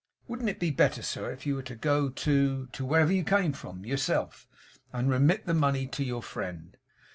[0.27, 3.53] Wouldn't it be better, sir, if you were to go to to wherever you came
[3.53, 4.47] from yourself,
[4.91, 6.75] and remit the money to your friend?